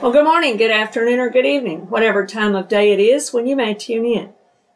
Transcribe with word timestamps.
Well, 0.00 0.12
good 0.12 0.26
morning, 0.26 0.56
good 0.56 0.70
afternoon, 0.70 1.18
or 1.18 1.28
good 1.28 1.44
evening, 1.44 1.90
whatever 1.90 2.24
time 2.24 2.54
of 2.54 2.68
day 2.68 2.92
it 2.92 3.00
is 3.00 3.32
when 3.32 3.48
you 3.48 3.56
may 3.56 3.74
tune 3.74 4.06
in. 4.06 4.32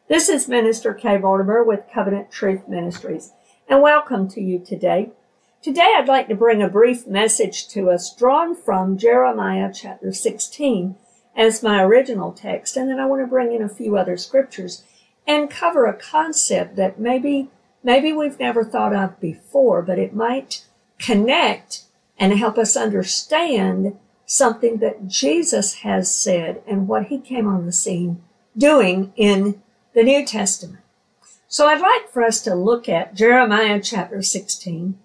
This 0.09 0.27
is 0.27 0.49
Minister 0.49 0.93
Kay 0.93 1.17
Mortimer 1.17 1.63
with 1.63 1.89
Covenant 1.93 2.29
Truth 2.29 2.67
Ministries, 2.67 3.31
and 3.69 3.81
welcome 3.81 4.27
to 4.27 4.41
you 4.41 4.59
today. 4.59 5.11
Today 5.61 5.95
I'd 5.97 6.09
like 6.09 6.27
to 6.27 6.35
bring 6.35 6.61
a 6.61 6.67
brief 6.67 7.07
message 7.07 7.69
to 7.69 7.89
us 7.89 8.13
drawn 8.13 8.53
from 8.53 8.97
Jeremiah 8.97 9.71
chapter 9.73 10.11
16 10.11 10.97
as 11.37 11.63
my 11.63 11.81
original 11.81 12.33
text, 12.33 12.75
and 12.75 12.89
then 12.89 12.99
I 12.99 13.05
want 13.05 13.21
to 13.21 13.27
bring 13.27 13.53
in 13.53 13.61
a 13.61 13.69
few 13.69 13.95
other 13.95 14.17
scriptures 14.17 14.83
and 15.25 15.49
cover 15.49 15.85
a 15.85 15.93
concept 15.93 16.75
that 16.75 16.99
maybe, 16.99 17.49
maybe 17.81 18.11
we've 18.11 18.41
never 18.41 18.65
thought 18.65 18.93
of 18.93 19.21
before, 19.21 19.81
but 19.83 19.97
it 19.97 20.13
might 20.13 20.65
connect 20.99 21.85
and 22.19 22.33
help 22.33 22.57
us 22.57 22.75
understand 22.75 23.97
something 24.33 24.77
that 24.77 25.07
Jesus 25.07 25.75
has 25.75 26.13
said 26.13 26.63
and 26.65 26.87
what 26.87 27.05
he 27.05 27.19
came 27.19 27.47
on 27.47 27.67
the 27.67 27.71
scene 27.71 28.19
doing 28.57 29.13
in 29.15 29.61
the 29.93 30.01
New 30.01 30.25
Testament. 30.25 30.79
So 31.47 31.67
I'd 31.67 31.79
like 31.79 32.09
for 32.09 32.23
us 32.23 32.41
to 32.41 32.55
look 32.55 32.89
at 32.89 33.13
Jeremiah 33.13 33.79
chapter 33.79 34.23
16, 34.23 34.97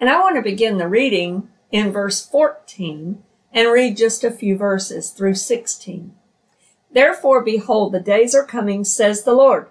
and 0.00 0.08
I 0.08 0.18
want 0.18 0.36
to 0.36 0.42
begin 0.42 0.78
the 0.78 0.88
reading 0.88 1.50
in 1.70 1.92
verse 1.92 2.24
14 2.24 3.22
and 3.52 3.70
read 3.70 3.98
just 3.98 4.24
a 4.24 4.30
few 4.30 4.56
verses 4.56 5.10
through 5.10 5.34
16. 5.34 6.14
Therefore, 6.90 7.44
behold, 7.44 7.92
the 7.92 8.00
days 8.00 8.34
are 8.34 8.46
coming, 8.46 8.84
says 8.84 9.24
the 9.24 9.34
Lord, 9.34 9.68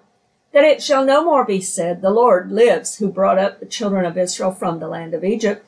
that 0.53 0.63
it 0.63 0.83
shall 0.83 1.03
no 1.03 1.25
more 1.25 1.43
be 1.43 1.61
said, 1.61 2.03
The 2.03 2.11
Lord 2.11 2.51
lives, 2.51 2.97
who 2.97 3.11
brought 3.11 3.39
up 3.39 3.59
the 3.59 3.65
children 3.65 4.05
of 4.05 4.19
Israel 4.19 4.51
from 4.51 4.79
the 4.79 4.87
land 4.87 5.15
of 5.15 5.23
Egypt. 5.23 5.65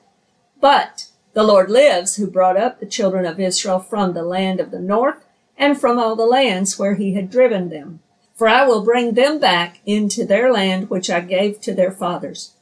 But 0.60 1.08
the 1.34 1.44
Lord 1.44 1.70
lives, 1.70 2.16
who 2.16 2.28
brought 2.28 2.58
up 2.58 2.80
the 2.80 2.86
children 2.86 3.26
of 3.26 3.40
Israel 3.40 3.80
from 3.80 4.14
the 4.14 4.24
land 4.24 4.60
of 4.60 4.72
the 4.72 4.80
north 4.80 5.24
and 5.58 5.80
from 5.80 6.00
all 6.00 6.16
the 6.16 6.26
lands 6.26 6.78
where 6.78 6.96
he 6.96 7.14
had 7.14 7.30
driven 7.30 7.70
them. 7.70 8.00
For 8.34 8.48
I 8.48 8.66
will 8.66 8.84
bring 8.84 9.14
them 9.14 9.40
back 9.40 9.80
into 9.86 10.26
their 10.26 10.52
land 10.52 10.90
which 10.90 11.10
I 11.10 11.22
gave 11.22 11.62
to 11.62 11.74
their 11.74 11.92
fathers. 11.92 12.54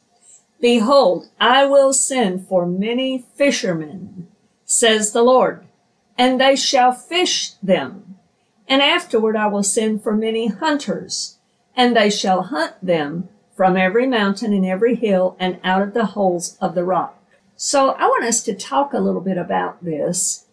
Behold, 0.59 1.29
I 1.39 1.65
will 1.65 1.93
send 1.93 2.47
for 2.47 2.65
many 2.65 3.25
fishermen, 3.35 4.27
says 4.65 5.13
the 5.13 5.23
Lord, 5.23 5.65
and 6.17 6.39
they 6.39 6.55
shall 6.55 6.91
fish 6.91 7.51
them. 7.63 8.17
And 8.67 8.81
afterward 8.81 9.37
I 9.37 9.47
will 9.47 9.63
send 9.63 10.03
for 10.03 10.13
many 10.13 10.47
hunters, 10.47 11.37
and 11.75 11.95
they 11.95 12.09
shall 12.09 12.43
hunt 12.43 12.73
them 12.83 13.29
from 13.55 13.77
every 13.77 14.05
mountain 14.05 14.51
and 14.51 14.65
every 14.65 14.95
hill 14.95 15.37
and 15.39 15.59
out 15.63 15.81
of 15.81 15.93
the 15.93 16.07
holes 16.07 16.57
of 16.59 16.75
the 16.75 16.83
rock. 16.83 17.18
So 17.61 17.89
I 17.89 18.05
want 18.05 18.23
us 18.23 18.41
to 18.43 18.55
talk 18.55 18.93
a 18.93 19.01
little 19.01 19.19
bit 19.19 19.37
about 19.37 19.83
this 19.83 20.45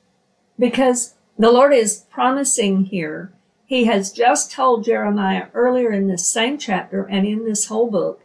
because 0.58 1.14
the 1.38 1.52
Lord 1.52 1.72
is 1.72 2.04
promising 2.10 2.86
here. 2.86 3.32
He 3.64 3.84
has 3.84 4.10
just 4.10 4.50
told 4.50 4.84
Jeremiah 4.84 5.46
earlier 5.54 5.92
in 5.92 6.08
this 6.08 6.26
same 6.26 6.58
chapter 6.58 7.04
and 7.04 7.24
in 7.24 7.44
this 7.44 7.66
whole 7.66 7.88
book 7.88 8.22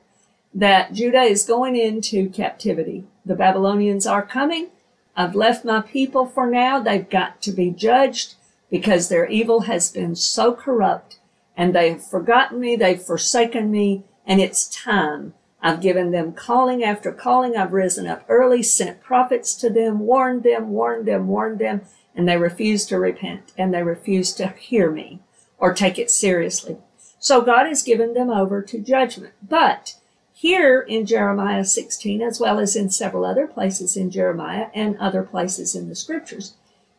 that 0.51 0.93
Judah 0.93 1.21
is 1.21 1.45
going 1.45 1.75
into 1.75 2.31
captivity. 2.31 3.03
The 3.23 3.35
Babylonians 3.35 4.07
are 4.07 4.25
coming. 4.25 4.69
I've 5.15 5.35
left 5.35 5.63
my 5.63 5.81
people 5.81 6.25
for 6.25 6.49
now. 6.49 6.79
They've 6.79 7.07
got 7.07 7.39
to 7.43 7.51
be 7.51 7.69
judged 7.69 8.33
because 8.71 9.09
their 9.09 9.27
evil 9.27 9.61
has 9.61 9.91
been 9.91 10.15
so 10.15 10.55
corrupt 10.55 11.19
and 11.55 11.75
they've 11.75 12.01
forgotten 12.01 12.59
me. 12.59 12.75
They've 12.75 12.99
forsaken 12.99 13.69
me 13.69 14.05
and 14.25 14.41
it's 14.41 14.67
time 14.67 15.35
I've 15.61 15.81
given 15.81 16.11
them 16.11 16.33
calling 16.33 16.83
after 16.83 17.11
calling. 17.11 17.55
I've 17.55 17.73
risen 17.73 18.07
up 18.07 18.25
early, 18.27 18.63
sent 18.63 19.01
prophets 19.01 19.53
to 19.55 19.69
them, 19.69 19.99
warned 19.99 20.43
them, 20.43 20.69
warned 20.69 21.07
them, 21.07 21.27
warned 21.27 21.59
them, 21.59 21.81
and 22.15 22.27
they 22.27 22.37
refuse 22.37 22.85
to 22.87 22.99
repent 22.99 23.51
and 23.57 23.73
they 23.73 23.83
refuse 23.83 24.33
to 24.33 24.47
hear 24.47 24.91
me 24.91 25.19
or 25.57 25.73
take 25.73 25.99
it 25.99 26.09
seriously. 26.09 26.77
So 27.19 27.41
God 27.41 27.67
has 27.67 27.83
given 27.83 28.13
them 28.13 28.31
over 28.31 28.63
to 28.63 28.79
judgment. 28.79 29.33
But 29.47 29.95
here 30.33 30.81
in 30.81 31.05
Jeremiah 31.05 31.63
16, 31.63 32.21
as 32.21 32.39
well 32.39 32.59
as 32.59 32.75
in 32.75 32.89
several 32.89 33.23
other 33.23 33.45
places 33.45 33.95
in 33.95 34.09
Jeremiah 34.09 34.69
and 34.73 34.97
other 34.97 35.21
places 35.21 35.75
in 35.75 35.87
the 35.87 35.95
scriptures, 35.95 36.55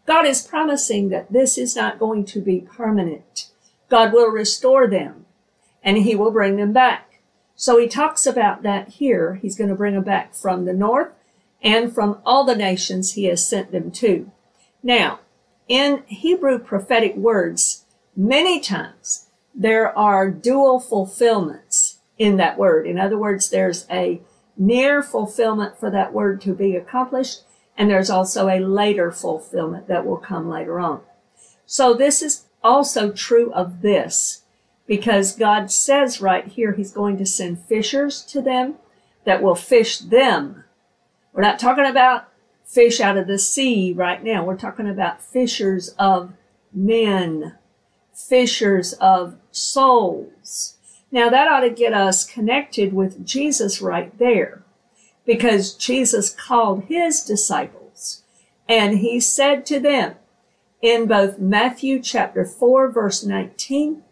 God 0.06 0.26
is 0.26 0.47
promising 0.47 1.09
that 1.09 1.32
this 1.32 1.59
is 1.59 1.75
not 1.75 1.98
going 1.98 2.25
to 2.26 2.41
be 2.41 2.60
permanent. 2.60 3.48
God 3.88 4.12
will 4.12 4.28
restore 4.28 4.86
them 4.86 5.26
and 5.82 5.98
he 5.98 6.15
will 6.15 6.31
bring 6.31 6.56
them 6.56 6.72
back. 6.72 7.11
So 7.62 7.78
he 7.78 7.86
talks 7.86 8.26
about 8.26 8.64
that 8.64 8.88
here. 8.88 9.36
He's 9.40 9.54
going 9.54 9.70
to 9.70 9.76
bring 9.76 9.94
them 9.94 10.02
back 10.02 10.34
from 10.34 10.64
the 10.64 10.72
north 10.72 11.12
and 11.62 11.94
from 11.94 12.18
all 12.26 12.42
the 12.42 12.56
nations 12.56 13.12
he 13.12 13.26
has 13.26 13.46
sent 13.46 13.70
them 13.70 13.92
to. 13.92 14.32
Now, 14.82 15.20
in 15.68 16.02
Hebrew 16.08 16.58
prophetic 16.58 17.14
words, 17.14 17.84
many 18.16 18.58
times 18.58 19.28
there 19.54 19.96
are 19.96 20.28
dual 20.28 20.80
fulfillments 20.80 22.00
in 22.18 22.36
that 22.38 22.58
word. 22.58 22.84
In 22.84 22.98
other 22.98 23.16
words, 23.16 23.48
there's 23.48 23.86
a 23.88 24.20
near 24.56 25.00
fulfillment 25.00 25.78
for 25.78 25.88
that 25.88 26.12
word 26.12 26.40
to 26.40 26.54
be 26.54 26.74
accomplished, 26.74 27.42
and 27.78 27.88
there's 27.88 28.10
also 28.10 28.48
a 28.48 28.58
later 28.58 29.12
fulfillment 29.12 29.86
that 29.86 30.04
will 30.04 30.16
come 30.16 30.48
later 30.48 30.80
on. 30.80 31.02
So 31.64 31.94
this 31.94 32.22
is 32.22 32.46
also 32.64 33.12
true 33.12 33.52
of 33.52 33.82
this 33.82 34.41
because 34.92 35.34
God 35.34 35.70
says 35.70 36.20
right 36.20 36.47
here 36.47 36.72
He's 36.72 36.92
going 36.92 37.16
to 37.16 37.25
send 37.25 37.64
fishers 37.64 38.20
to 38.26 38.42
them 38.42 38.75
that 39.25 39.42
will 39.42 39.54
fish 39.54 39.97
them. 39.97 40.64
We're 41.32 41.41
not 41.41 41.58
talking 41.58 41.86
about 41.86 42.28
fish 42.66 43.00
out 43.00 43.16
of 43.16 43.26
the 43.26 43.38
sea 43.38 43.94
right 43.94 44.22
now. 44.22 44.44
We're 44.44 44.58
talking 44.58 44.86
about 44.86 45.22
fishers 45.22 45.94
of 45.98 46.34
men, 46.75 47.54
fishers 48.12 48.92
of 48.92 49.38
souls. 49.50 50.76
Now 51.10 51.30
that 51.30 51.48
ought 51.48 51.60
to 51.60 51.70
get 51.70 51.94
us 51.94 52.30
connected 52.30 52.92
with 52.92 53.24
Jesus 53.24 53.80
right 53.80 54.19
there 54.19 54.62
because 55.24 55.72
Jesus 55.72 56.28
called 56.28 56.84
his 56.84 57.22
disciples 57.22 58.24
and 58.69 58.98
he 58.98 59.20
said 59.20 59.64
to 59.64 59.80
them 59.80 60.16
in 60.82 61.06
both 61.06 61.38
Matthew 61.38 61.98
chapter 62.03 62.44
4 62.44 62.91
verse 62.91 63.24
19 63.24 64.03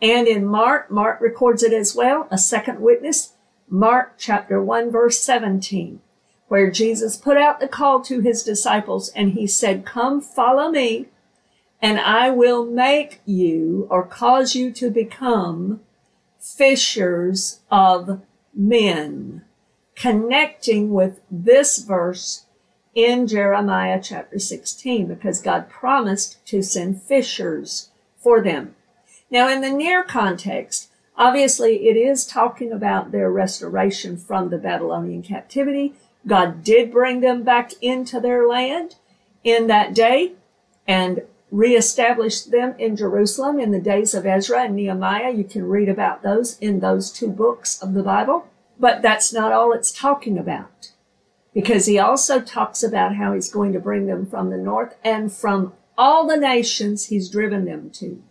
and 0.00 0.28
in 0.28 0.46
Mark, 0.46 0.90
Mark 0.90 1.20
records 1.20 1.62
it 1.62 1.72
as 1.72 1.94
well, 1.94 2.28
a 2.30 2.38
second 2.38 2.80
witness, 2.80 3.34
Mark 3.68 4.14
chapter 4.16 4.62
1 4.62 4.90
verse 4.90 5.20
17, 5.20 6.00
where 6.48 6.70
Jesus 6.70 7.16
put 7.16 7.36
out 7.36 7.60
the 7.60 7.68
call 7.68 8.00
to 8.02 8.20
his 8.20 8.42
disciples 8.42 9.10
and 9.10 9.32
he 9.32 9.46
said, 9.46 9.84
come 9.84 10.20
follow 10.20 10.70
me 10.70 11.06
and 11.80 12.00
I 12.00 12.30
will 12.30 12.64
make 12.64 13.20
you 13.24 13.86
or 13.90 14.04
cause 14.04 14.54
you 14.54 14.72
to 14.72 14.90
become 14.90 15.80
fishers 16.40 17.60
of 17.70 18.22
men. 18.54 19.44
Connecting 19.94 20.90
with 20.92 21.20
this 21.30 21.78
verse 21.78 22.46
in 22.94 23.26
Jeremiah 23.26 24.00
chapter 24.02 24.38
16 24.38 25.06
because 25.06 25.40
God 25.42 25.68
promised 25.68 26.44
to 26.46 26.62
send 26.62 27.02
fishers 27.02 27.90
for 28.16 28.40
them. 28.40 28.74
Now, 29.30 29.48
in 29.48 29.60
the 29.60 29.70
near 29.70 30.02
context, 30.02 30.90
obviously 31.16 31.88
it 31.88 31.96
is 31.96 32.26
talking 32.26 32.72
about 32.72 33.12
their 33.12 33.30
restoration 33.30 34.16
from 34.16 34.48
the 34.48 34.58
Babylonian 34.58 35.22
captivity. 35.22 35.94
God 36.26 36.64
did 36.64 36.90
bring 36.90 37.20
them 37.20 37.42
back 37.42 37.72
into 37.82 38.20
their 38.20 38.46
land 38.46 38.96
in 39.44 39.66
that 39.66 39.94
day 39.94 40.32
and 40.86 41.22
reestablished 41.50 42.50
them 42.50 42.74
in 42.78 42.96
Jerusalem 42.96 43.58
in 43.58 43.70
the 43.70 43.80
days 43.80 44.14
of 44.14 44.26
Ezra 44.26 44.64
and 44.64 44.76
Nehemiah. 44.76 45.32
You 45.32 45.44
can 45.44 45.68
read 45.68 45.88
about 45.88 46.22
those 46.22 46.58
in 46.58 46.80
those 46.80 47.10
two 47.10 47.28
books 47.28 47.82
of 47.82 47.94
the 47.94 48.02
Bible. 48.02 48.48
But 48.78 49.02
that's 49.02 49.32
not 49.32 49.52
all 49.52 49.72
it's 49.72 49.90
talking 49.90 50.38
about. 50.38 50.92
Because 51.52 51.86
he 51.86 51.98
also 51.98 52.40
talks 52.40 52.82
about 52.82 53.16
how 53.16 53.32
he's 53.32 53.50
going 53.50 53.72
to 53.72 53.80
bring 53.80 54.06
them 54.06 54.26
from 54.26 54.50
the 54.50 54.56
north 54.56 54.94
and 55.02 55.32
from 55.32 55.72
all 55.96 56.26
the 56.26 56.36
nations 56.36 57.06
he's 57.06 57.28
driven 57.28 57.64
them 57.64 57.90
to. 57.90 58.22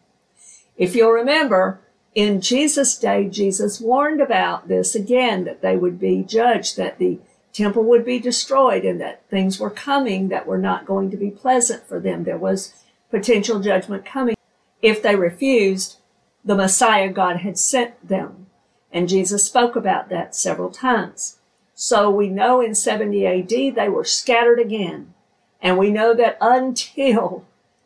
If 0.77 0.95
you'll 0.95 1.11
remember, 1.11 1.79
in 2.13 2.41
Jesus' 2.41 2.97
day, 2.97 3.27
Jesus 3.27 3.81
warned 3.81 4.21
about 4.21 4.67
this 4.67 4.95
again, 4.95 5.43
that 5.45 5.61
they 5.61 5.75
would 5.75 5.99
be 5.99 6.23
judged, 6.23 6.77
that 6.77 6.99
the 6.99 7.19
temple 7.53 7.83
would 7.83 8.05
be 8.05 8.19
destroyed, 8.19 8.85
and 8.85 9.01
that 9.01 9.27
things 9.29 9.59
were 9.59 9.69
coming 9.69 10.29
that 10.29 10.47
were 10.47 10.57
not 10.57 10.85
going 10.85 11.09
to 11.11 11.17
be 11.17 11.31
pleasant 11.31 11.87
for 11.87 11.99
them. 11.99 12.23
There 12.23 12.37
was 12.37 12.73
potential 13.09 13.59
judgment 13.59 14.05
coming 14.05 14.35
if 14.81 15.01
they 15.01 15.15
refused 15.15 15.97
the 16.43 16.55
Messiah 16.55 17.09
God 17.09 17.37
had 17.37 17.57
sent 17.57 18.07
them. 18.07 18.47
And 18.91 19.09
Jesus 19.09 19.43
spoke 19.43 19.75
about 19.75 20.09
that 20.09 20.35
several 20.35 20.69
times. 20.69 21.37
So 21.73 22.09
we 22.09 22.29
know 22.29 22.61
in 22.61 22.73
70 22.73 23.27
AD 23.27 23.75
they 23.75 23.89
were 23.89 24.03
scattered 24.03 24.59
again. 24.59 25.13
And 25.61 25.77
we 25.77 25.91
know 25.91 26.13
that 26.13 26.37
until 26.39 27.45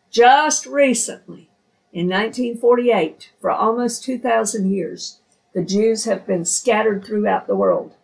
just 0.10 0.66
recently, 0.66 1.50
in 1.94 2.08
1948, 2.08 3.32
for 3.42 3.52
almost 3.52 4.04
2,000 4.04 4.72
years, 4.72 5.20
the 5.54 5.64
Jews 5.64 6.06
have 6.06 6.26
been 6.26 6.46
scattered 6.46 7.04
throughout 7.04 7.48
the 7.48 7.56
world. 7.56 7.96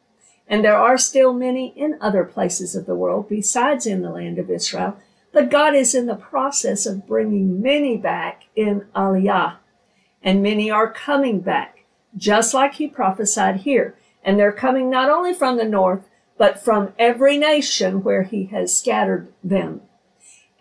And 0.48 0.64
there 0.64 0.78
are 0.78 0.98
still 0.98 1.34
many 1.34 1.68
in 1.76 1.98
other 2.02 2.24
places 2.24 2.76
of 2.76 2.86
the 2.86 2.96
world 2.96 3.30
besides 3.30 3.86
in 3.86 4.02
the 4.02 4.10
land 4.10 4.40
of 4.40 4.50
Israel, 4.50 4.98
But 5.32 5.52
God 5.52 5.76
is 5.76 5.94
in 5.94 6.08
the 6.08 6.16
process 6.16 6.86
of 6.86 7.06
bringing 7.06 7.62
many 7.62 7.96
back 7.96 8.46
in 8.56 8.86
Aliyah. 8.96 9.58
And 10.24 10.42
many 10.42 10.72
are 10.72 10.92
coming 10.92 11.42
back, 11.42 11.86
just 12.16 12.54
like 12.54 12.76
he 12.76 12.88
prophesied 12.88 13.58
here. 13.58 13.96
And 14.24 14.40
they're 14.40 14.52
coming 14.52 14.90
not 14.90 15.10
only 15.10 15.34
from 15.34 15.58
the 15.58 15.64
north, 15.64 16.10
but 16.38 16.60
from 16.60 16.94
every 16.98 17.38
nation 17.38 18.04
where 18.04 18.24
he 18.24 18.46
has 18.46 18.76
scattered 18.76 19.32
them. 19.44 19.82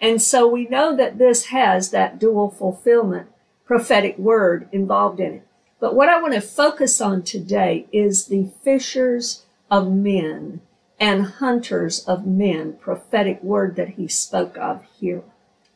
And 0.00 0.20
so 0.20 0.46
we 0.46 0.66
know 0.66 0.94
that 0.96 1.19
this 1.19 1.46
has 1.46 1.90
that 1.90 2.19
dual 2.19 2.50
fulfillment 2.50 3.28
prophetic 3.64 4.16
word 4.19 4.69
involved 4.72 5.20
in 5.20 5.34
it. 5.34 5.46
But 5.81 5.94
what 5.94 6.08
I 6.08 6.20
want 6.20 6.34
to 6.34 6.40
focus 6.40 7.00
on 7.00 7.22
today 7.22 7.87
is 7.93 8.26
the 8.26 8.48
fishers 8.62 9.44
of 9.70 9.93
men 9.93 10.60
and 10.98 11.26
hunters 11.26 12.04
of 12.06 12.26
men 12.26 12.75
prophetic 12.75 13.43
word 13.43 13.76
that 13.76 13.90
he 13.90 14.08
spoke 14.08 14.56
of 14.56 14.82
here. 14.98 15.22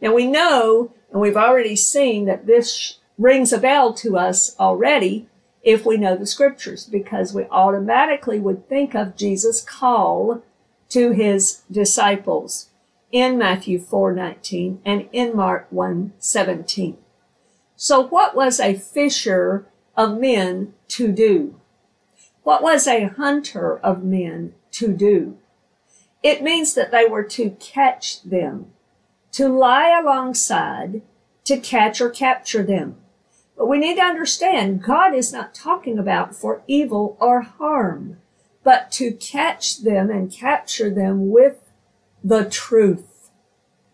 Now 0.01 0.15
we 0.15 0.27
know, 0.27 0.93
and 1.11 1.21
we've 1.21 1.37
already 1.37 1.77
seen 1.77 2.25
that 2.27 2.47
this 2.47 2.99
rings 3.19 3.53
a 3.53 3.59
bell 3.59 3.93
to 3.95 4.17
us 4.17 4.57
already 4.59 5.29
if 5.63 5.85
we 5.85 5.99
know 5.99 6.17
the 6.17 6.25
scriptures, 6.25 6.87
because 6.87 7.35
we 7.35 7.45
automatically 7.51 8.41
would 8.41 8.67
think 8.67 8.95
of 8.95 9.17
Jesus' 9.17 9.61
call 9.61 10.43
to 10.89 11.11
his 11.11 11.61
disciples 11.71 12.70
in 13.13 13.39
Matthew 13.39 13.79
4:19 13.79 14.81
and 14.85 15.09
in 15.13 15.35
Mark 15.35 15.69
1:17. 15.71 16.97
So 17.77 18.07
what 18.07 18.35
was 18.35 18.61
a 18.61 18.75
fisher 18.75 19.67
of 19.97 20.19
men 20.19 20.75
to 20.89 21.11
do? 21.11 21.61
What 22.43 22.63
was 22.63 22.87
a 22.87 23.05
hunter 23.05 23.79
of 23.79 24.05
men 24.05 24.55
to 24.73 24.93
do? 24.93 25.39
It 26.23 26.43
means 26.43 26.75
that 26.75 26.91
they 26.91 27.07
were 27.07 27.25
to 27.25 27.51
catch 27.59 28.23
them, 28.23 28.73
to 29.33 29.49
lie 29.49 29.99
alongside, 29.99 31.03
to 31.45 31.59
catch 31.59 32.01
or 32.01 32.11
capture 32.11 32.63
them. 32.63 32.97
But 33.57 33.69
we 33.69 33.79
need 33.79 33.97
to 33.97 34.03
understand 34.03 34.83
God 34.83 35.15
is 35.15 35.33
not 35.33 35.55
talking 35.55 35.99
about 35.99 36.35
for 36.35 36.63
evil 36.67 37.17
or 37.21 37.43
harm, 37.43 38.19
but 38.63 38.91
to 38.93 39.13
catch 39.13 39.79
them 39.79 40.11
and 40.11 40.31
capture 40.31 40.91
them 40.91 41.31
with 41.31 41.70
the 42.23 42.45
truth. 42.45 43.31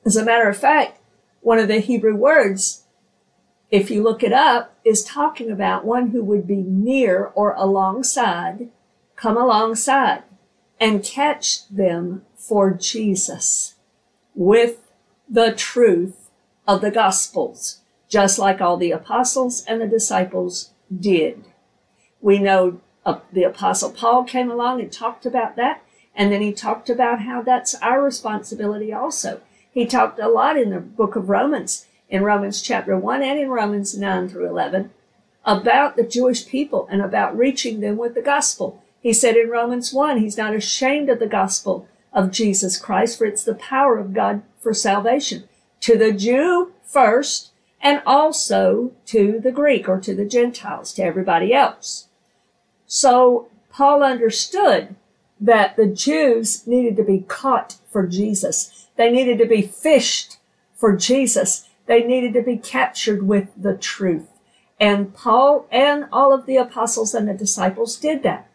As 0.04 0.16
a 0.16 0.24
matter 0.24 0.48
of 0.48 0.56
fact, 0.56 1.00
one 1.40 1.58
of 1.58 1.68
the 1.68 1.80
Hebrew 1.80 2.14
words, 2.14 2.84
if 3.70 3.90
you 3.90 4.02
look 4.02 4.22
it 4.22 4.32
up, 4.32 4.76
is 4.84 5.04
talking 5.04 5.50
about 5.50 5.84
one 5.84 6.10
who 6.10 6.22
would 6.24 6.46
be 6.46 6.62
near 6.62 7.26
or 7.34 7.52
alongside, 7.54 8.70
come 9.16 9.36
alongside 9.36 10.22
and 10.80 11.02
catch 11.02 11.68
them 11.68 12.24
for 12.36 12.70
Jesus 12.72 13.74
with 14.34 14.78
the 15.28 15.52
truth 15.52 16.30
of 16.66 16.80
the 16.80 16.90
Gospels 16.90 17.80
just 18.08 18.38
like 18.38 18.60
all 18.60 18.76
the 18.76 18.92
apostles 18.92 19.64
and 19.66 19.80
the 19.80 19.86
disciples 19.86 20.70
did. 20.94 21.44
We 22.20 22.38
know 22.38 22.80
uh, 23.04 23.20
the 23.32 23.44
apostle 23.44 23.90
Paul 23.90 24.24
came 24.24 24.50
along 24.50 24.80
and 24.80 24.92
talked 24.92 25.26
about 25.26 25.56
that. 25.56 25.82
And 26.16 26.32
then 26.32 26.40
he 26.40 26.52
talked 26.52 26.88
about 26.88 27.20
how 27.20 27.42
that's 27.42 27.74
our 27.76 28.02
responsibility 28.02 28.92
also. 28.92 29.42
He 29.70 29.84
talked 29.84 30.18
a 30.18 30.28
lot 30.28 30.56
in 30.56 30.70
the 30.70 30.80
book 30.80 31.14
of 31.14 31.28
Romans, 31.28 31.86
in 32.08 32.24
Romans 32.24 32.62
chapter 32.62 32.96
1 32.96 33.22
and 33.22 33.38
in 33.38 33.50
Romans 33.50 33.96
9 33.96 34.28
through 34.28 34.48
11, 34.48 34.90
about 35.44 35.96
the 35.96 36.02
Jewish 36.02 36.46
people 36.46 36.88
and 36.90 37.02
about 37.02 37.36
reaching 37.36 37.80
them 37.80 37.98
with 37.98 38.14
the 38.14 38.22
gospel. 38.22 38.82
He 39.00 39.12
said 39.12 39.36
in 39.36 39.50
Romans 39.50 39.92
1, 39.92 40.18
he's 40.18 40.38
not 40.38 40.54
ashamed 40.54 41.10
of 41.10 41.18
the 41.18 41.26
gospel 41.26 41.86
of 42.12 42.30
Jesus 42.30 42.78
Christ, 42.78 43.18
for 43.18 43.26
it's 43.26 43.44
the 43.44 43.54
power 43.54 43.98
of 43.98 44.14
God 44.14 44.42
for 44.58 44.72
salvation. 44.72 45.44
To 45.80 45.98
the 45.98 46.12
Jew 46.12 46.72
first, 46.82 47.52
and 47.80 48.02
also 48.06 48.92
to 49.04 49.38
the 49.38 49.52
Greek 49.52 49.88
or 49.88 50.00
to 50.00 50.14
the 50.14 50.24
Gentiles, 50.24 50.94
to 50.94 51.02
everybody 51.02 51.52
else. 51.52 52.08
So 52.86 53.48
Paul 53.70 54.02
understood 54.02 54.96
that 55.40 55.76
the 55.76 55.86
Jews 55.86 56.66
needed 56.66 56.96
to 56.96 57.04
be 57.04 57.20
caught 57.20 57.76
for 57.90 58.06
Jesus. 58.06 58.88
They 58.96 59.10
needed 59.10 59.38
to 59.38 59.46
be 59.46 59.62
fished 59.62 60.38
for 60.74 60.96
Jesus. 60.96 61.68
They 61.86 62.02
needed 62.02 62.32
to 62.34 62.42
be 62.42 62.56
captured 62.56 63.26
with 63.26 63.50
the 63.56 63.76
truth. 63.76 64.28
And 64.78 65.14
Paul 65.14 65.66
and 65.70 66.06
all 66.12 66.32
of 66.32 66.46
the 66.46 66.56
apostles 66.56 67.14
and 67.14 67.28
the 67.28 67.34
disciples 67.34 67.96
did 67.96 68.22
that. 68.22 68.48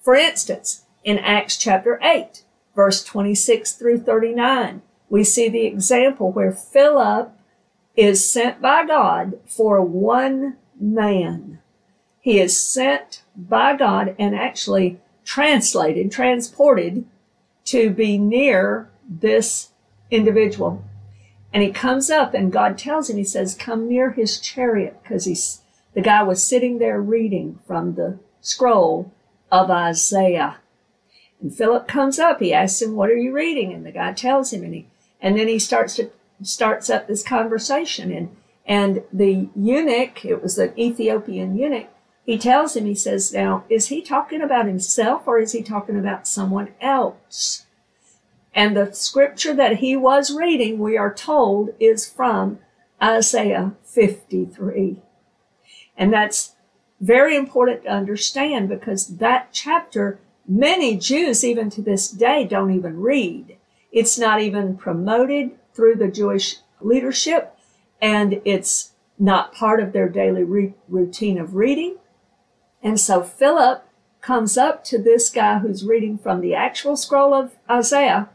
For 0.00 0.14
instance, 0.14 0.84
in 1.04 1.18
Acts 1.18 1.56
chapter 1.56 1.98
8, 2.02 2.44
verse 2.74 3.04
26 3.04 3.72
through 3.72 4.00
39, 4.00 4.82
we 5.08 5.24
see 5.24 5.48
the 5.48 5.66
example 5.66 6.30
where 6.32 6.52
Philip 6.52 7.32
is 7.96 8.28
sent 8.30 8.60
by 8.60 8.86
God 8.86 9.38
for 9.46 9.82
one 9.82 10.56
man. 10.80 11.60
He 12.20 12.40
is 12.40 12.58
sent 12.58 13.22
by 13.36 13.76
God 13.76 14.14
and 14.18 14.34
actually 14.34 15.00
translated, 15.24 16.10
transported 16.10 17.04
to 17.64 17.90
be 17.90 18.18
near 18.18 18.90
this 19.08 19.70
individual. 20.10 20.84
And 21.52 21.62
he 21.62 21.70
comes 21.70 22.10
up 22.10 22.34
and 22.34 22.52
God 22.52 22.78
tells 22.78 23.10
him, 23.10 23.16
he 23.16 23.24
says, 23.24 23.54
come 23.54 23.88
near 23.88 24.12
his 24.12 24.38
chariot 24.38 24.98
because 25.02 25.26
he's, 25.26 25.60
the 25.94 26.00
guy 26.00 26.22
was 26.22 26.42
sitting 26.42 26.78
there 26.78 27.00
reading 27.00 27.58
from 27.66 27.94
the 27.94 28.18
scroll 28.40 29.12
of 29.50 29.70
Isaiah. 29.70 30.56
And 31.40 31.54
Philip 31.54 31.86
comes 31.86 32.18
up. 32.18 32.40
He 32.40 32.54
asks 32.54 32.80
him, 32.80 32.94
what 32.94 33.10
are 33.10 33.16
you 33.16 33.32
reading? 33.32 33.72
And 33.72 33.84
the 33.84 33.92
guy 33.92 34.12
tells 34.12 34.52
him 34.52 34.64
and 34.64 34.74
he, 34.74 34.86
and 35.20 35.38
then 35.38 35.48
he 35.48 35.58
starts 35.58 35.96
to 35.96 36.10
starts 36.42 36.90
up 36.90 37.06
this 37.06 37.22
conversation 37.22 38.12
and 38.12 38.36
and 38.64 39.02
the 39.12 39.48
eunuch, 39.56 40.24
it 40.24 40.40
was 40.40 40.56
an 40.56 40.72
Ethiopian 40.78 41.56
eunuch, 41.56 41.88
he 42.24 42.38
tells 42.38 42.76
him, 42.76 42.86
he 42.86 42.94
says, 42.94 43.32
now, 43.32 43.64
is 43.68 43.88
he 43.88 44.00
talking 44.00 44.40
about 44.40 44.66
himself 44.66 45.26
or 45.26 45.38
is 45.38 45.52
he 45.52 45.62
talking 45.62 45.98
about 45.98 46.28
someone 46.28 46.68
else? 46.80 47.66
And 48.54 48.76
the 48.76 48.92
scripture 48.92 49.54
that 49.54 49.78
he 49.78 49.96
was 49.96 50.32
reading, 50.32 50.78
we 50.78 50.96
are 50.96 51.12
told, 51.12 51.70
is 51.80 52.08
from 52.08 52.58
Isaiah 53.02 53.74
53. 53.84 55.02
And 55.96 56.12
that's 56.12 56.54
very 57.00 57.34
important 57.34 57.82
to 57.82 57.90
understand 57.90 58.68
because 58.68 59.16
that 59.16 59.48
chapter, 59.52 60.20
many 60.46 60.96
Jews, 60.96 61.44
even 61.44 61.70
to 61.70 61.82
this 61.82 62.08
day, 62.08 62.44
don't 62.44 62.72
even 62.72 63.00
read. 63.00 63.56
It's 63.90 64.18
not 64.18 64.40
even 64.40 64.76
promoted 64.76 65.52
through 65.74 65.96
the 65.96 66.08
Jewish 66.08 66.58
leadership, 66.80 67.56
and 68.00 68.40
it's 68.44 68.92
not 69.18 69.54
part 69.54 69.80
of 69.80 69.92
their 69.92 70.08
daily 70.08 70.44
re- 70.44 70.74
routine 70.88 71.38
of 71.38 71.54
reading. 71.54 71.96
And 72.82 72.98
so 72.98 73.22
Philip 73.22 73.84
comes 74.20 74.56
up 74.56 74.84
to 74.84 74.98
this 74.98 75.30
guy 75.30 75.58
who's 75.58 75.84
reading 75.84 76.18
from 76.18 76.40
the 76.40 76.54
actual 76.54 76.96
scroll 76.96 77.34
of 77.34 77.52
Isaiah, 77.70 78.28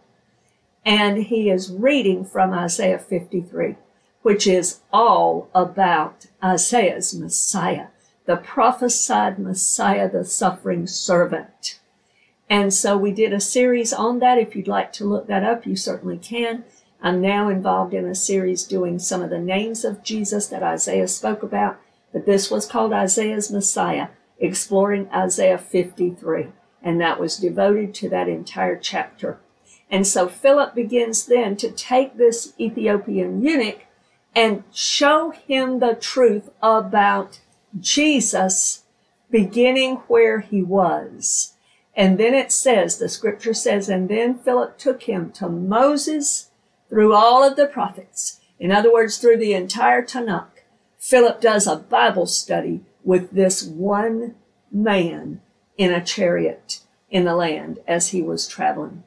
and 0.85 1.23
he 1.23 1.49
is 1.49 1.71
reading 1.71 2.23
from 2.23 2.53
Isaiah 2.53 2.99
53, 2.99 3.75
which 4.21 4.47
is 4.47 4.79
all 4.91 5.49
about 5.53 6.27
Isaiah's 6.43 7.13
Messiah, 7.13 7.87
the 8.25 8.37
prophesied 8.37 9.39
Messiah, 9.39 10.09
the 10.09 10.25
suffering 10.25 10.87
servant. 10.87 11.79
And 12.49 12.73
so 12.73 12.97
we 12.97 13.11
did 13.11 13.33
a 13.33 13.41
series 13.41 13.91
on 13.91 14.19
that. 14.19 14.37
If 14.37 14.55
you'd 14.55 14.67
like 14.67 14.93
to 14.93 15.05
look 15.05 15.27
that 15.27 15.43
up, 15.43 15.65
you 15.65 15.75
certainly 15.75 16.17
can. 16.17 16.63
I'm 17.01 17.21
now 17.21 17.49
involved 17.49 17.93
in 17.93 18.05
a 18.05 18.15
series 18.15 18.63
doing 18.63 18.99
some 18.99 19.21
of 19.21 19.29
the 19.29 19.39
names 19.39 19.85
of 19.85 20.03
Jesus 20.03 20.47
that 20.47 20.63
Isaiah 20.63 21.07
spoke 21.07 21.43
about, 21.43 21.79
but 22.11 22.25
this 22.25 22.49
was 22.49 22.65
called 22.65 22.93
Isaiah's 22.93 23.51
Messiah, 23.51 24.07
exploring 24.39 25.09
Isaiah 25.13 25.57
53. 25.57 26.47
And 26.81 27.01
that 27.01 27.19
was 27.19 27.37
devoted 27.37 27.93
to 27.95 28.09
that 28.09 28.29
entire 28.29 28.77
chapter. 28.77 29.39
And 29.89 30.05
so 30.05 30.27
Philip 30.27 30.75
begins 30.75 31.25
then 31.25 31.55
to 31.57 31.71
take 31.71 32.17
this 32.17 32.53
Ethiopian 32.59 33.41
eunuch 33.41 33.85
and 34.35 34.63
show 34.71 35.31
him 35.31 35.79
the 35.79 35.95
truth 35.95 36.49
about 36.61 37.39
Jesus 37.79 38.83
beginning 39.29 39.95
where 40.07 40.41
he 40.41 40.61
was. 40.61 41.53
And 41.95 42.19
then 42.19 42.33
it 42.33 42.51
says, 42.51 42.97
the 42.97 43.09
scripture 43.09 43.53
says, 43.53 43.89
and 43.89 44.07
then 44.07 44.37
Philip 44.37 44.77
took 44.77 45.03
him 45.03 45.31
to 45.31 45.49
Moses 45.49 46.51
through 46.89 47.13
all 47.13 47.43
of 47.43 47.55
the 47.55 47.65
prophets. 47.65 48.39
In 48.59 48.71
other 48.71 48.93
words, 48.93 49.17
through 49.17 49.37
the 49.37 49.53
entire 49.53 50.03
Tanakh, 50.03 50.63
Philip 50.99 51.41
does 51.41 51.65
a 51.65 51.75
Bible 51.75 52.27
study 52.27 52.81
with 53.07 53.31
this 53.31 53.63
one 53.63 54.35
man 54.69 55.39
in 55.77 55.93
a 55.93 56.03
chariot 56.03 56.81
in 57.09 57.23
the 57.23 57.33
land 57.33 57.79
as 57.87 58.09
he 58.09 58.21
was 58.21 58.45
traveling. 58.45 59.01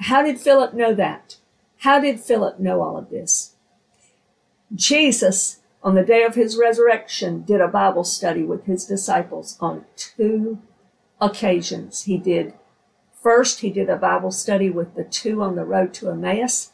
How 0.00 0.24
did 0.24 0.40
Philip 0.40 0.74
know 0.74 0.92
that? 0.92 1.36
How 1.78 2.00
did 2.00 2.18
Philip 2.18 2.58
know 2.58 2.82
all 2.82 2.96
of 2.96 3.10
this? 3.10 3.54
Jesus, 4.74 5.60
on 5.84 5.94
the 5.94 6.02
day 6.02 6.24
of 6.24 6.34
his 6.34 6.58
resurrection, 6.58 7.42
did 7.42 7.60
a 7.60 7.68
Bible 7.68 8.02
study 8.02 8.42
with 8.42 8.64
his 8.64 8.86
disciples 8.86 9.56
on 9.60 9.84
two 9.94 10.58
occasions. 11.20 12.02
He 12.02 12.18
did, 12.18 12.54
first, 13.22 13.60
he 13.60 13.70
did 13.70 13.88
a 13.88 13.96
Bible 13.96 14.32
study 14.32 14.68
with 14.68 14.96
the 14.96 15.04
two 15.04 15.40
on 15.42 15.54
the 15.54 15.64
road 15.64 15.94
to 15.94 16.10
Emmaus, 16.10 16.72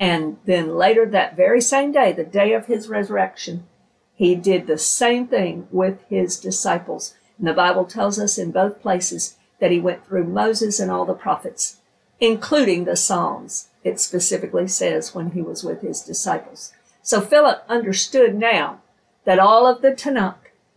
And 0.00 0.38
then 0.46 0.74
later 0.74 1.04
that 1.04 1.36
very 1.36 1.60
same 1.60 1.92
day, 1.92 2.12
the 2.12 2.24
day 2.24 2.54
of 2.54 2.64
his 2.64 2.88
resurrection, 2.88 3.66
he 4.14 4.34
did 4.34 4.66
the 4.66 4.78
same 4.78 5.26
thing 5.26 5.66
with 5.70 6.02
his 6.08 6.38
disciples. 6.38 7.14
And 7.38 7.46
the 7.46 7.52
Bible 7.52 7.84
tells 7.84 8.18
us 8.18 8.38
in 8.38 8.52
both 8.52 8.80
places 8.80 9.36
that 9.60 9.70
he 9.70 9.80
went 9.80 10.06
through 10.06 10.24
Moses 10.24 10.78
and 10.78 10.90
all 10.90 11.04
the 11.04 11.14
prophets, 11.14 11.78
including 12.20 12.84
the 12.84 12.96
Psalms. 12.96 13.68
It 13.82 14.00
specifically 14.00 14.68
says 14.68 15.14
when 15.14 15.32
he 15.32 15.42
was 15.42 15.64
with 15.64 15.82
his 15.82 16.00
disciples. 16.00 16.72
So 17.02 17.20
Philip 17.20 17.64
understood 17.68 18.34
now 18.34 18.80
that 19.24 19.38
all 19.38 19.66
of 19.66 19.82
the 19.82 19.92
Tanakh 19.92 20.36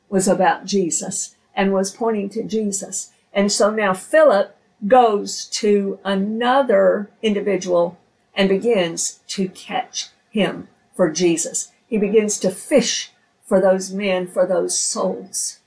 was 0.10 0.28
about 0.28 0.66
Jesus 0.66 1.36
and 1.56 1.74
was 1.74 1.92
pointing 1.92 2.30
to 2.30 2.44
Jesus. 2.44 3.12
And 3.34 3.52
so 3.52 3.70
now 3.70 3.94
Philip 3.94 4.56
goes 4.88 5.46
to 5.46 6.00
another 6.04 7.10
individual 7.22 7.98
and 8.36 8.50
begins 8.50 9.20
to 9.28 9.50
catch 9.50 10.10
him 10.30 10.68
for 10.96 11.12
Jesus. 11.12 11.72
He 11.88 11.98
begins 11.98 12.40
to 12.40 12.52
fish 12.52 13.12
for 13.48 13.60
those 13.60 13.92
men, 13.92 14.28
for 14.28 14.46
those 14.46 14.78
souls. 14.78 15.60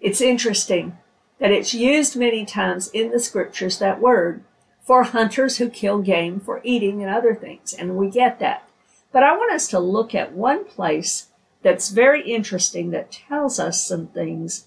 It's 0.00 0.20
interesting 0.20 0.98
that 1.38 1.52
it's 1.52 1.74
used 1.74 2.16
many 2.16 2.44
times 2.44 2.88
in 2.88 3.10
the 3.10 3.20
scriptures, 3.20 3.78
that 3.78 4.00
word, 4.00 4.42
for 4.80 5.04
hunters 5.04 5.58
who 5.58 5.68
kill 5.68 6.00
game 6.00 6.40
for 6.40 6.60
eating 6.64 7.02
and 7.02 7.14
other 7.14 7.34
things. 7.34 7.72
And 7.72 7.96
we 7.96 8.10
get 8.10 8.40
that. 8.40 8.68
But 9.12 9.22
I 9.22 9.36
want 9.36 9.52
us 9.52 9.68
to 9.68 9.78
look 9.78 10.14
at 10.14 10.32
one 10.32 10.64
place 10.64 11.28
that's 11.62 11.90
very 11.90 12.28
interesting 12.28 12.90
that 12.90 13.12
tells 13.12 13.60
us 13.60 13.86
some 13.86 14.08
things 14.08 14.66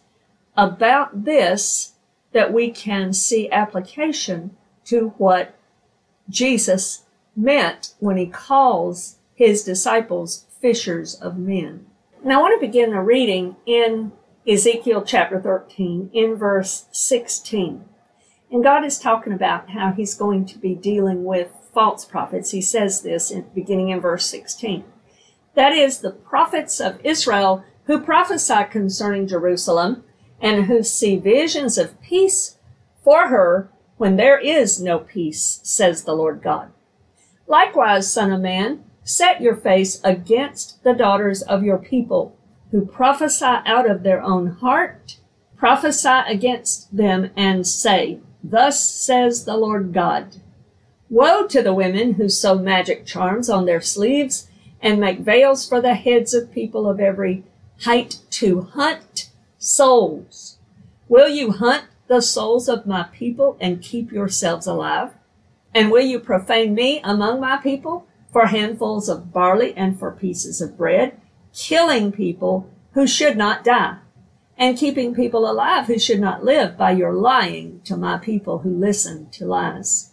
about 0.56 1.26
this 1.26 1.94
that 2.32 2.54
we 2.54 2.70
can 2.70 3.12
see 3.12 3.50
application 3.52 4.56
to 4.86 5.14
what 5.18 5.56
Jesus 6.30 7.04
meant 7.36 7.94
when 8.00 8.18
he 8.18 8.28
calls 8.28 9.18
his 9.34 9.64
disciples 9.64 10.46
fishers 10.62 11.16
of 11.16 11.38
men. 11.38 11.86
Now 12.26 12.40
I 12.40 12.42
want 12.42 12.60
to 12.60 12.68
begin 12.68 12.90
the 12.90 13.02
reading 13.02 13.56
in 13.68 14.12
Ezekiel 14.48 15.04
chapter 15.04 15.40
13 15.40 16.10
in 16.12 16.36
verse 16.36 16.88
16. 16.92 17.86
And 18.50 18.64
God 18.64 18.84
is 18.84 18.98
talking 18.98 19.32
about 19.32 19.70
how 19.70 19.92
he's 19.92 20.16
going 20.16 20.48
to 20.48 20.58
be 20.58 20.74
dealing 20.74 21.24
with 21.24 21.52
false 21.72 22.04
prophets. 22.04 22.50
He 22.50 22.64
says 22.64 23.04
this 23.04 23.30
in, 23.30 23.46
beginning 23.54 23.90
in 23.90 24.00
verse 24.02 24.26
16. 24.26 24.86
That 25.54 25.74
is 25.74 26.00
the 26.00 26.10
prophets 26.10 26.80
of 26.82 27.00
Israel 27.04 27.64
who 27.84 28.02
prophesy 28.02 28.64
concerning 28.72 29.28
Jerusalem 29.28 30.04
and 30.42 30.66
who 30.66 30.82
see 30.82 31.18
visions 31.18 31.78
of 31.78 32.02
peace 32.02 32.58
for 33.04 33.28
her 33.28 33.70
when 33.98 34.16
there 34.16 34.40
is 34.40 34.82
no 34.82 34.98
peace, 34.98 35.60
says 35.62 36.06
the 36.06 36.16
Lord 36.16 36.42
God. 36.42 36.72
Likewise, 37.46 38.12
son 38.12 38.32
of 38.32 38.42
man, 38.42 38.84
set 39.06 39.40
your 39.40 39.56
face 39.56 40.02
against 40.04 40.84
the 40.84 40.94
daughters 40.94 41.44
of 41.44 41.64
your 41.64 41.78
people 41.78 42.36
who 42.72 42.86
prophesy 42.86 43.46
out 43.46 43.90
of 43.90 44.04
their 44.04 44.22
own 44.22 44.48
heart, 44.48 45.18
prophesy 45.56 46.20
against 46.28 46.96
them 46.96 47.30
and 47.38 47.66
say, 47.66 48.20
Thus 48.44 48.84
says 48.84 49.46
the 49.46 49.56
Lord 49.56 49.94
God. 49.94 50.38
Woe 51.10 51.46
to 51.48 51.62
the 51.62 51.74
women 51.74 52.16
who 52.16 52.28
sew 52.28 52.58
magic 52.58 53.06
charms 53.06 53.50
on 53.50 53.66
their 53.66 53.80
sleeves 53.80 54.50
and 54.82 55.00
make 55.00 55.20
veils 55.20 55.68
for 55.68 55.80
the 55.80 55.94
heads 55.94 56.34
of 56.34 56.52
people 56.52 56.90
of 56.90 57.00
every 57.00 57.44
height 57.82 58.20
to 58.32 58.62
hunt 58.62 59.30
souls. 59.60 60.58
Will 61.08 61.30
you 61.30 61.52
hunt 61.52 61.86
the 62.08 62.22
souls 62.22 62.68
of 62.68 62.88
my 62.88 63.04
people 63.04 63.56
and 63.62 63.82
keep 63.82 64.12
yourselves 64.12 64.66
alive? 64.66 65.12
And 65.74 65.92
will 65.92 66.06
you 66.06 66.20
profane 66.20 66.74
me 66.74 67.02
among 67.04 67.40
my 67.40 67.58
people 67.58 68.08
for 68.36 68.48
handfuls 68.48 69.08
of 69.08 69.32
barley 69.32 69.74
and 69.78 69.98
for 69.98 70.12
pieces 70.12 70.60
of 70.60 70.76
bread, 70.76 71.18
killing 71.54 72.12
people 72.12 72.70
who 72.92 73.08
should 73.08 73.38
not 73.38 73.64
die, 73.64 73.96
and 74.58 74.78
keeping 74.78 75.16
people 75.16 75.50
alive 75.50 75.88
who 75.88 75.98
should 75.98 76.20
not 76.20 76.44
live 76.44 76.78
by 76.78 76.92
your 76.92 77.14
lying 77.14 77.80
to 77.86 77.96
my 77.96 78.18
people 78.18 78.60
who 78.60 78.70
listen 78.70 79.30
to 79.30 79.46
lies? 79.46 80.12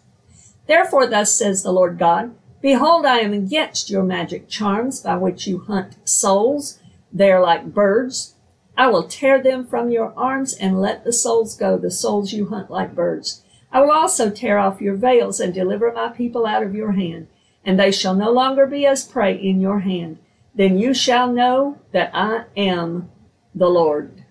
Therefore, 0.69 1.09
thus 1.09 1.35
says 1.35 1.65
the 1.65 1.73
Lord 1.73 1.99
God, 1.99 2.33
Behold, 2.61 3.05
I 3.05 3.19
am 3.19 3.33
against 3.33 3.91
your 3.91 4.05
magic 4.05 4.49
charms 4.49 5.01
by 5.01 5.17
which 5.17 5.49
you 5.49 5.59
hunt 5.59 5.97
souls. 6.09 6.79
They 7.13 7.33
are 7.33 7.43
like 7.43 7.75
birds. 7.75 8.37
I 8.77 8.87
will 8.87 9.09
tear 9.09 9.43
them 9.43 9.67
from 9.67 9.91
your 9.91 10.17
arms 10.17 10.55
and 10.55 10.81
let 10.81 11.03
the 11.03 11.13
souls 11.13 11.57
go, 11.57 11.77
the 11.77 11.91
souls 11.91 12.33
you 12.33 12.51
hunt 12.51 12.71
like 12.71 12.95
birds. 12.95 13.43
I 13.73 13.81
will 13.81 13.91
also 13.91 14.31
tear 14.31 14.61
off 14.61 14.81
your 14.81 14.95
veils 14.95 15.41
and 15.41 15.53
deliver 15.53 15.91
my 15.91 16.11
people 16.11 16.47
out 16.47 16.63
of 16.63 16.77
your 16.77 16.93
hand, 16.93 17.27
and 17.65 17.79
they 17.79 17.93
shall 17.93 18.15
no 18.15 18.31
longer 18.31 18.67
be 18.67 18.87
as 18.87 19.05
prey 19.05 19.35
in 19.35 19.61
your 19.61 19.81
hand. 19.81 20.19
Then 20.55 20.79
you 20.79 20.93
shall 20.93 21.33
know 21.33 21.79
that 21.93 22.11
I 22.13 22.45
am 22.57 23.11
the 23.55 23.69
Lord. 23.69 24.25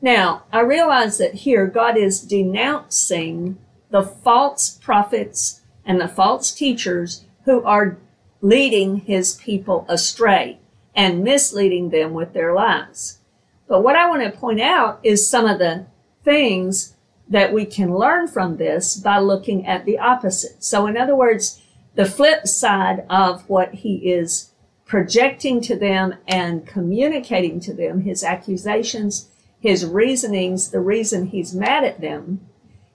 Now, 0.00 0.42
I 0.52 0.60
realize 0.60 1.18
that 1.18 1.34
here 1.34 1.66
God 1.66 1.96
is 1.96 2.20
denouncing 2.20 3.58
the 3.90 4.02
false 4.02 4.70
prophets 4.82 5.62
and 5.84 6.00
the 6.00 6.08
false 6.08 6.52
teachers 6.52 7.24
who 7.44 7.62
are 7.64 7.96
leading 8.40 8.96
his 8.98 9.34
people 9.34 9.86
astray 9.88 10.58
and 10.94 11.24
misleading 11.24 11.90
them 11.90 12.12
with 12.12 12.32
their 12.32 12.54
lies. 12.54 13.18
But 13.66 13.82
what 13.82 13.96
I 13.96 14.08
want 14.08 14.22
to 14.22 14.38
point 14.38 14.60
out 14.60 15.00
is 15.02 15.26
some 15.26 15.46
of 15.46 15.58
the 15.58 15.86
things 16.22 16.94
that 17.28 17.52
we 17.52 17.64
can 17.64 17.96
learn 17.96 18.28
from 18.28 18.58
this 18.58 18.96
by 18.96 19.18
looking 19.18 19.66
at 19.66 19.86
the 19.86 19.98
opposite. 19.98 20.62
So 20.62 20.86
in 20.86 20.96
other 20.96 21.16
words, 21.16 21.62
the 21.94 22.04
flip 22.04 22.46
side 22.46 23.04
of 23.08 23.48
what 23.48 23.74
he 23.74 24.10
is 24.12 24.50
projecting 24.84 25.60
to 25.62 25.76
them 25.76 26.14
and 26.26 26.66
communicating 26.66 27.60
to 27.60 27.72
them, 27.72 28.02
his 28.02 28.22
accusations, 28.22 29.28
his 29.60 29.86
reasonings, 29.86 30.70
the 30.70 30.80
reason 30.80 31.26
he's 31.26 31.54
mad 31.54 31.84
at 31.84 32.00
them, 32.00 32.40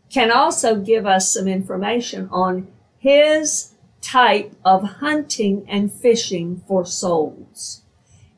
can 0.09 0.31
also 0.31 0.75
give 0.75 1.05
us 1.05 1.31
some 1.33 1.47
information 1.47 2.27
on 2.31 2.67
his 2.97 3.73
type 4.01 4.53
of 4.63 4.83
hunting 4.83 5.65
and 5.67 5.91
fishing 5.91 6.61
for 6.67 6.85
souls. 6.85 7.83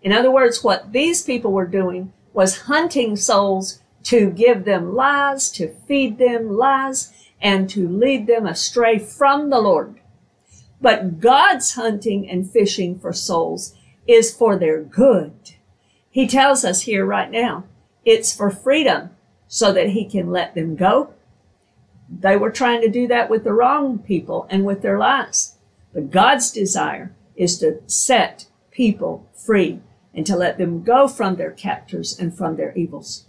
In 0.02 0.12
other 0.12 0.32
words, 0.32 0.64
what 0.64 0.92
these 0.92 1.22
people 1.24 1.52
were 1.52 1.68
doing 1.68 2.14
was 2.34 2.62
hunting 2.62 3.16
souls 3.16 3.80
to 4.04 4.32
give 4.32 4.66
them 4.66 4.96
lies, 4.96 5.50
to 5.52 5.74
feed 5.88 6.18
them 6.18 6.58
lies, 6.58 7.14
and 7.42 7.70
to 7.70 7.88
lead 7.88 8.28
them 8.28 8.46
astray 8.48 8.98
from 8.98 9.50
the 9.50 9.60
Lord. 9.60 10.01
But 10.82 11.20
God's 11.20 11.76
hunting 11.76 12.28
and 12.28 12.50
fishing 12.50 12.98
for 12.98 13.14
souls 13.14 13.76
is 14.08 14.34
for 14.34 14.58
their 14.58 14.82
good. 14.82 15.34
He 16.10 16.28
tells 16.28 16.66
us 16.66 16.82
here 16.82 17.06
right 17.06 17.30
now, 17.30 17.66
it's 18.04 18.36
for 18.36 18.50
freedom 18.50 19.12
so 19.48 19.72
that 19.72 19.90
he 19.90 20.06
can 20.06 20.32
let 20.32 20.56
them 20.56 20.76
go. 20.76 21.14
They 22.10 22.36
were 22.36 22.50
trying 22.50 22.82
to 22.82 22.90
do 22.90 23.08
that 23.08 23.30
with 23.30 23.44
the 23.44 23.54
wrong 23.54 24.00
people 24.00 24.48
and 24.50 24.66
with 24.66 24.82
their 24.82 24.98
lies. 24.98 25.56
But 25.94 26.10
God's 26.12 26.52
desire 26.52 27.14
is 27.36 27.60
to 27.60 27.82
set 27.86 28.48
people 28.72 29.30
free 29.36 29.82
and 30.14 30.26
to 30.26 30.36
let 30.36 30.58
them 30.58 30.84
go 30.84 31.08
from 31.08 31.36
their 31.36 31.52
captors 31.52 32.18
and 32.18 32.36
from 32.36 32.58
their 32.58 32.74
evils. 32.76 33.26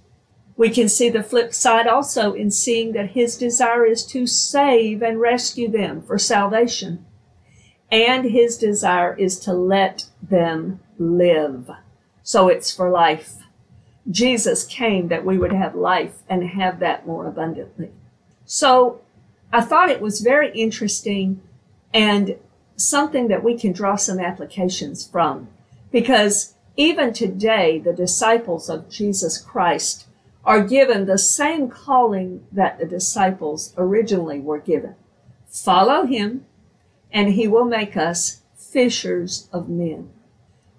We 0.57 0.71
can 0.71 0.89
see 0.89 1.11
the 1.11 1.23
flip 1.23 1.55
side 1.55 1.87
also 1.87 2.33
in 2.33 2.51
seeing 2.51 2.93
that 2.93 3.11
his 3.11 3.37
desire 3.37 3.85
is 3.85 4.05
to 4.07 4.27
save 4.27 5.03
and 5.03 5.21
rescue 5.21 5.69
them 5.69 6.03
for 6.03 6.19
salvation. 6.19 7.05
And 7.93 8.25
his 8.25 8.57
desire 8.57 9.15
is 9.15 9.39
to 9.41 9.53
let 9.53 10.07
them 10.21 10.81
live. 10.99 11.71
So 12.23 12.49
it's 12.49 12.75
for 12.75 12.91
life. 12.91 13.35
Jesus 14.11 14.65
came 14.65 15.09
that 15.09 15.25
we 15.25 15.39
would 15.39 15.53
have 15.53 15.77
life 15.77 16.23
and 16.29 16.43
have 16.43 16.81
that 16.81 17.07
more 17.07 17.27
abundantly. 17.29 17.91
So 18.47 19.03
I 19.53 19.61
thought 19.61 19.91
it 19.91 20.01
was 20.01 20.21
very 20.21 20.51
interesting 20.53 21.43
and 21.93 22.37
something 22.77 23.29
that 23.29 23.45
we 23.45 23.57
can 23.59 23.73
draw 23.73 23.97
some 23.97 24.19
applications 24.19 25.07
from 25.07 25.49
because 25.91 26.55
even 26.77 27.13
today, 27.13 27.79
the 27.79 27.93
disciples 27.93 28.71
of 28.71 28.89
Jesus 28.89 29.39
Christ 29.39 30.07
are 30.45 30.65
given 30.65 31.05
the 31.05 31.19
same 31.19 31.69
calling 31.69 32.45
that 32.51 32.79
the 32.79 32.87
disciples 32.87 33.75
originally 33.77 34.41
were 34.41 34.59
given. 34.59 34.95
Follow 35.47 36.07
him, 36.07 36.47
and 37.13 37.35
he 37.35 37.47
will 37.47 37.65
make 37.65 37.97
us 37.97 38.43
fishers 38.57 39.49
of 39.53 39.69
men. 39.69 40.11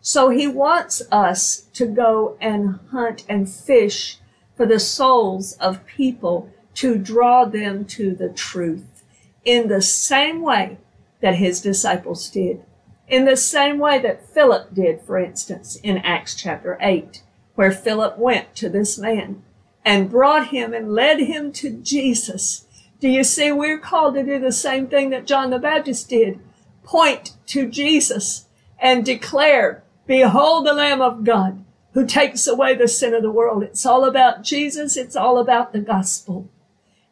So 0.02 0.30
he 0.30 0.48
wants 0.48 1.02
us 1.12 1.62
to 1.74 1.86
go 1.86 2.38
and 2.42 2.80
hunt 2.92 3.24
and 3.30 3.50
fish 3.50 4.18
for 4.56 4.66
the 4.66 4.80
souls 4.80 5.54
of 5.54 5.86
people 5.86 6.50
to 6.76 6.98
draw 6.98 7.46
them 7.46 7.86
to 7.86 8.14
the 8.14 8.30
truth 8.30 9.04
in 9.46 9.68
the 9.68 9.82
same 9.82 10.42
way 10.42 10.78
that 11.22 11.36
his 11.36 11.62
disciples 11.62 12.30
did 12.30 12.64
in 13.08 13.26
the 13.26 13.38
same 13.38 13.80
way 13.80 14.00
that 14.00 14.28
Philip 14.28 14.74
did, 14.74 15.02
for 15.02 15.18
instance, 15.18 15.76
in 15.78 15.98
Acts 16.00 16.36
chapter 16.36 16.78
8, 16.82 17.22
where 17.56 17.72
Philip 17.72 18.18
went 18.18 18.56
to 18.56 18.70
this 18.70 18.98
man 18.98 19.44
and 19.86 20.10
brought 20.10 20.48
him 20.48 20.74
and 20.74 20.94
led 20.94 21.20
him 21.20 21.52
to 21.54 21.70
Jesus. 21.70 22.66
Do 23.04 23.10
you 23.10 23.26
see 23.26 23.52
we're 23.52 23.80
called 23.80 24.14
to 24.14 24.24
do 24.24 24.40
the 24.40 24.54
same 24.54 24.88
thing 24.88 25.10
that 25.10 25.28
John 25.28 25.50
the 25.50 25.60
Baptist 25.60 26.08
did? 26.08 26.40
point 26.84 27.34
to 27.48 27.68
Jesus 27.68 28.46
and 28.80 29.06
declare, 29.06 29.84
behold 30.06 30.66
the 30.66 30.74
Lamb 30.74 31.02
of 31.02 31.24
God 31.24 31.64
who 31.94 32.06
takes 32.06 32.48
away 32.48 32.76
the 32.76 32.88
sin 32.88 33.14
of 33.14 33.22
the 33.22 33.32
world. 33.32 33.62
It's 33.62 33.86
all 33.86 34.04
about 34.06 34.44
Jesus. 34.44 34.98
It's 34.98 35.16
all 35.16 35.38
about 35.38 35.74
the 35.74 35.80
gospel. 35.80 36.50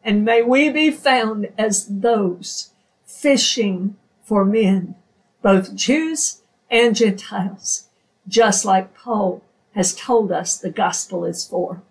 And 0.01 0.25
may 0.25 0.41
we 0.41 0.69
be 0.69 0.89
found 0.89 1.49
as 1.57 1.85
those 1.87 2.71
fishing 3.05 3.95
for 4.23 4.43
men, 4.43 4.95
both 5.41 5.75
Jews 5.75 6.41
and 6.69 6.95
Gentiles, 6.95 7.89
just 8.27 8.65
like 8.65 8.95
Paul 8.95 9.43
has 9.75 9.93
told 9.93 10.31
us 10.31 10.57
the 10.57 10.71
gospel 10.71 11.25
is 11.25 11.45
for, 11.45 11.83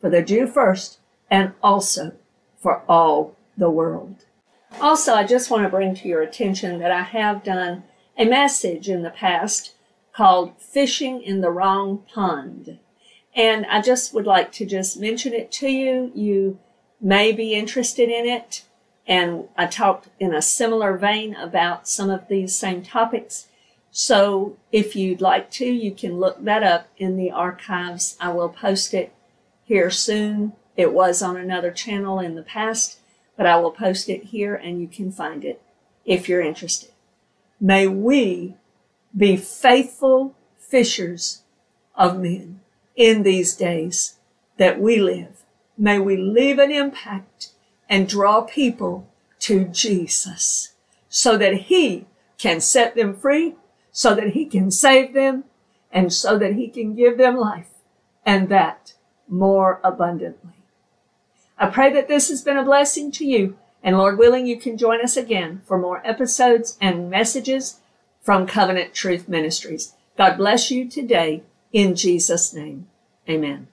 for 0.00 0.08
the 0.08 0.22
Jew 0.22 0.46
first 0.46 0.98
and 1.30 1.52
also 1.62 2.12
for 2.58 2.82
all 2.88 3.36
the 3.60 3.70
world. 3.70 4.24
Also, 4.80 5.14
I 5.14 5.24
just 5.24 5.50
want 5.50 5.62
to 5.62 5.68
bring 5.68 5.94
to 5.94 6.08
your 6.08 6.22
attention 6.22 6.80
that 6.80 6.90
I 6.90 7.02
have 7.02 7.44
done 7.44 7.84
a 8.18 8.24
message 8.24 8.88
in 8.88 9.02
the 9.02 9.10
past 9.10 9.74
called 10.12 10.60
Fishing 10.60 11.22
in 11.22 11.40
the 11.40 11.50
Wrong 11.50 12.02
Pond. 12.12 12.78
And 13.34 13.64
I 13.66 13.80
just 13.80 14.12
would 14.12 14.26
like 14.26 14.50
to 14.52 14.66
just 14.66 14.98
mention 14.98 15.32
it 15.32 15.52
to 15.52 15.68
you. 15.68 16.10
You 16.14 16.58
may 17.00 17.30
be 17.30 17.54
interested 17.54 18.08
in 18.08 18.26
it. 18.26 18.64
And 19.06 19.48
I 19.56 19.66
talked 19.66 20.08
in 20.18 20.34
a 20.34 20.42
similar 20.42 20.96
vein 20.96 21.34
about 21.34 21.88
some 21.88 22.10
of 22.10 22.28
these 22.28 22.54
same 22.54 22.82
topics. 22.82 23.48
So 23.90 24.56
if 24.70 24.94
you'd 24.94 25.20
like 25.20 25.50
to, 25.52 25.66
you 25.66 25.92
can 25.92 26.18
look 26.18 26.42
that 26.44 26.62
up 26.62 26.88
in 26.96 27.16
the 27.16 27.30
archives. 27.30 28.16
I 28.20 28.32
will 28.32 28.48
post 28.48 28.94
it 28.94 29.12
here 29.64 29.90
soon. 29.90 30.52
It 30.76 30.92
was 30.92 31.22
on 31.22 31.36
another 31.36 31.72
channel 31.72 32.20
in 32.20 32.36
the 32.36 32.42
past, 32.42 32.99
but 33.40 33.46
I 33.46 33.56
will 33.56 33.70
post 33.70 34.10
it 34.10 34.24
here 34.24 34.54
and 34.54 34.82
you 34.82 34.86
can 34.86 35.10
find 35.10 35.46
it 35.46 35.62
if 36.04 36.28
you're 36.28 36.42
interested. 36.42 36.90
May 37.58 37.86
we 37.86 38.56
be 39.16 39.38
faithful 39.38 40.34
fishers 40.58 41.40
of 41.94 42.20
men 42.20 42.60
in 42.96 43.22
these 43.22 43.56
days 43.56 44.18
that 44.58 44.78
we 44.78 44.98
live. 44.98 45.42
May 45.78 45.98
we 45.98 46.18
leave 46.18 46.58
an 46.58 46.70
impact 46.70 47.52
and 47.88 48.06
draw 48.06 48.42
people 48.42 49.08
to 49.38 49.64
Jesus 49.64 50.74
so 51.08 51.38
that 51.38 51.54
he 51.54 52.04
can 52.36 52.60
set 52.60 52.94
them 52.94 53.16
free, 53.16 53.54
so 53.90 54.14
that 54.14 54.32
he 54.32 54.44
can 54.44 54.70
save 54.70 55.14
them, 55.14 55.44
and 55.90 56.12
so 56.12 56.36
that 56.36 56.56
he 56.56 56.68
can 56.68 56.94
give 56.94 57.16
them 57.16 57.38
life 57.38 57.70
and 58.26 58.50
that 58.50 58.92
more 59.26 59.80
abundantly. 59.82 60.59
I 61.60 61.66
pray 61.66 61.92
that 61.92 62.08
this 62.08 62.30
has 62.30 62.42
been 62.42 62.56
a 62.56 62.64
blessing 62.64 63.12
to 63.12 63.24
you. 63.26 63.58
And 63.82 63.98
Lord 63.98 64.18
willing, 64.18 64.46
you 64.46 64.58
can 64.58 64.78
join 64.78 65.02
us 65.02 65.16
again 65.16 65.60
for 65.66 65.78
more 65.78 66.04
episodes 66.06 66.78
and 66.80 67.10
messages 67.10 67.80
from 68.22 68.46
Covenant 68.46 68.94
Truth 68.94 69.28
Ministries. 69.28 69.94
God 70.16 70.38
bless 70.38 70.70
you 70.70 70.88
today 70.88 71.42
in 71.72 71.94
Jesus' 71.94 72.54
name. 72.54 72.88
Amen. 73.28 73.68